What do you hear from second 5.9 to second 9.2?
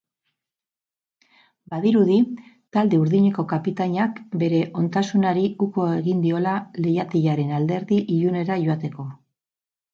egin diola lehiaketaren alderdi ilunera joateko.